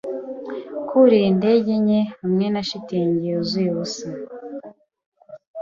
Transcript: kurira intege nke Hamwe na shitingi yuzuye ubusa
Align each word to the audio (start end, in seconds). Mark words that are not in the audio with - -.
kurira 0.87 1.27
intege 1.33 1.71
nke 1.83 2.01
Hamwe 2.19 2.45
na 2.53 2.61
shitingi 2.67 3.23
yuzuye 3.31 3.67
ubusa 3.71 4.07